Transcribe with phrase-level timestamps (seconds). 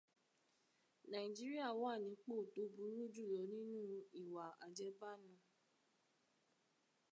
[1.11, 3.81] Nàíjíríà wà nípò tó burú jùlọ nínú
[4.21, 5.33] ìwà àjẹbánu.